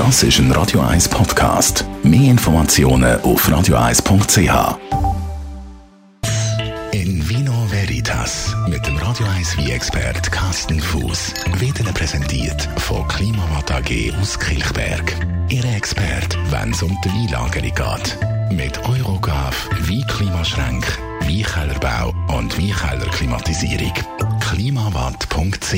[0.00, 1.84] Das ist ein Radio 1 Podcast.
[2.02, 4.78] Mehr Informationen auf radio1.ch.
[6.92, 13.06] In Vino Veritas mit dem Radio 1 wie expert Carsten Fuß wird Ihnen präsentiert von
[13.08, 15.14] Klimawatt AG aus Kilchberg.
[15.50, 18.18] Ihre Expert, wenn es um die Weinlagerung geht.
[18.50, 23.92] Mit Eurogav, Weinklimaschränk, Weinkellerbau und Weinkellerklimatisierung.
[24.40, 25.74] Klimawatt.ch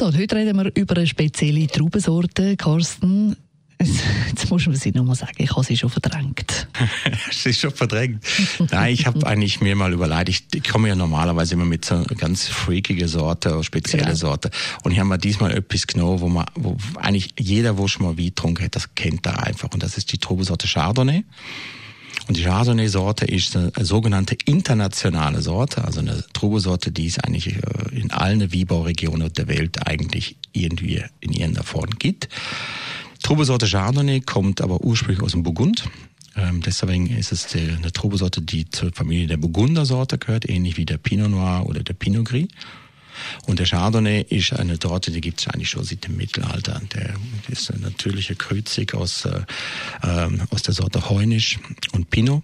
[0.00, 3.36] So, heute reden wir über eine spezielle Traubensorte, Carsten.
[4.28, 6.68] Jetzt muss man sie nochmal sagen, ich habe sie schon verdrängt.
[7.30, 8.24] sie ist schon verdrängt.
[8.70, 11.96] Nein, ich habe eigentlich mir mal überlegt, ich, ich komme ja normalerweise immer mit so
[11.96, 14.16] einer ganz freakige Sorte, spezielle ja.
[14.16, 14.50] Sorte.
[14.82, 18.18] Und ich habe mir diesmal etwas genommen, wo man, wo eigentlich jeder, wo schon mal
[18.18, 19.70] Wein getrunken hat, das kennt er einfach.
[19.72, 21.24] Und das ist die Trubensorte Chardonnay.
[22.28, 27.60] Und die Chardonnay-Sorte ist eine, sogenannte internationale Sorte, also eine Trubesorte, die es eigentlich äh,
[27.92, 32.28] in allen Wiebauregionen der Welt eigentlich irgendwie in irgendeiner Form gibt.
[33.22, 35.84] Trubesorte Chardonnay kommt aber ursprünglich aus dem Burgund.
[36.36, 40.86] Ähm, deswegen ist es die, eine Trubesorte, die zur Familie der Burgundersorte gehört, ähnlich wie
[40.86, 42.48] der Pinot Noir oder der Pinot Gris.
[43.46, 46.80] Und der Chardonnay ist eine Sorte, die gibt es eigentlich schon seit dem Mittelalter.
[46.94, 47.14] Der
[47.48, 49.42] ist eine natürliche Kruzig aus, äh,
[50.02, 51.58] ähm, aus der Sorte Heunisch
[51.92, 52.42] und Pinot.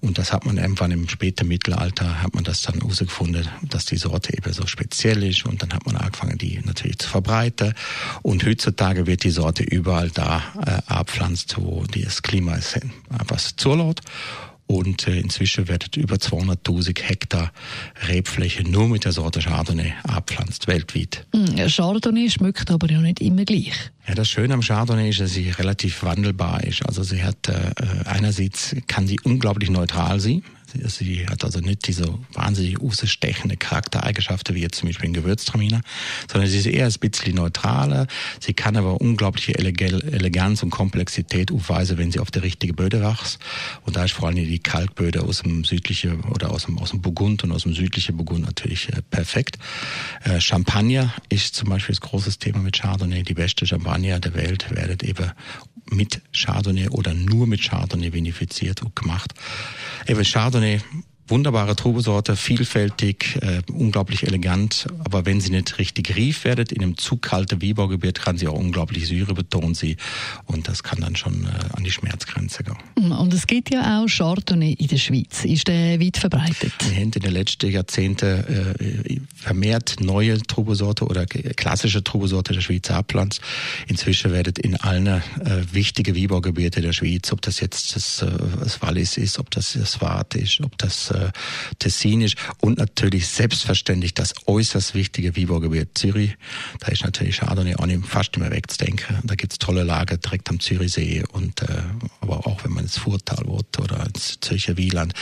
[0.00, 3.96] Und das hat man irgendwann im späten Mittelalter, hat man das dann herausgefunden, dass die
[3.96, 5.46] Sorte eben so speziell ist.
[5.46, 7.74] Und dann hat man angefangen, die natürlich zu verbreiten.
[8.22, 12.78] Und heutzutage wird die Sorte überall da äh, abpflanzt, wo das Klima es
[13.10, 14.00] einfach zulässt.
[14.70, 17.50] Und äh, inzwischen werden über 200.000 Hektar
[18.06, 21.26] Rebfläche nur mit der Sorte Chardonnay abpflanzt, weltweit.
[21.32, 23.72] Mm, Chardonnay schmeckt aber ja nicht immer gleich.
[24.06, 26.86] Ja, das Schöne am Chardonnay ist, dass sie relativ wandelbar ist.
[26.86, 27.72] Also sie hat äh,
[28.04, 30.44] einerseits kann sie unglaublich neutral sein.
[30.86, 35.80] Sie hat also nicht diese wahnsinnig ausstechende Charaktereigenschaften wie jetzt zum Beispiel ein Gewürztraminer,
[36.30, 38.06] sondern sie ist eher ein bisschen neutraler.
[38.40, 43.38] Sie kann aber unglaubliche Eleganz und Komplexität aufweisen, wenn sie auf der richtigen Böde wächst.
[43.84, 47.00] Und da ist vor allem die Kalkböde aus dem südlichen oder aus dem, aus dem
[47.00, 49.58] Burgund und aus dem südlichen Burgund natürlich äh, perfekt.
[50.24, 53.22] Äh, Champagner ist zum Beispiel das großes Thema mit Chardonnay.
[53.22, 55.30] Die beste Champagner der Welt werdet eben
[55.90, 59.34] mit Chardonnay oder nur mit Chardonnay vinifiziert und gemacht.
[60.06, 60.80] Eben Chardonnay
[61.30, 64.86] wunderbare Trubesorte, vielfältig, äh, unglaublich elegant.
[65.04, 68.58] Aber wenn sie nicht richtig rief werdet, in einem zu kalten Wiebergebiet, kann sie auch
[68.58, 69.96] unglaublich Säure betonen sie.
[70.46, 72.76] Und das kann dann schon äh, an die Schmerzgrenze gehen.
[72.96, 75.44] Mm, und es gibt ja auch Chardonnay in der Schweiz.
[75.44, 76.72] Ist der weit verbreitet?
[76.88, 82.90] Wir haben in den letzten Jahrzehnten äh, vermehrt neue Trubesorte oder klassische Trubesorte der Schweiz
[82.90, 83.40] abpflanzt.
[83.86, 85.20] Inzwischen werdet in allen äh,
[85.72, 88.30] wichtigen Wiebergebieten der Schweiz, ob das jetzt das, äh,
[88.60, 91.30] das Wallis ist, ob das das Waadt ist, ob das äh,
[91.78, 96.36] Tessinisch und natürlich selbstverständlich das äußerst wichtige Wiebergebiet Zürich.
[96.80, 99.18] Da ist natürlich Chardonnay auch nicht fast immer wegzudenken.
[99.24, 101.82] Da gibt's tolle Lager direkt am Zürichsee und äh,
[102.20, 105.14] aber auch wenn man ins Furtal wird oder ins Zürcher Wieland.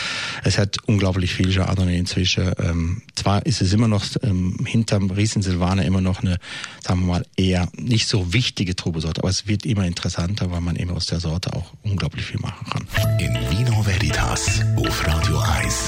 [0.45, 2.53] Es hat unglaublich viel Chardonnay inzwischen.
[2.59, 6.39] Ähm, zwar ist es immer noch ähm, hinterm Riesensilvaner immer noch eine,
[6.83, 10.77] sagen wir mal, eher nicht so wichtige Trubesorte, aber es wird immer interessanter, weil man
[10.77, 13.19] eben aus der Sorte auch unglaublich viel machen kann.
[13.19, 15.88] In Vino Veritas auf Radio 1.